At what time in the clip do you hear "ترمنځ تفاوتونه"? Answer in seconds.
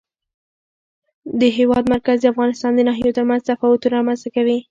3.17-3.93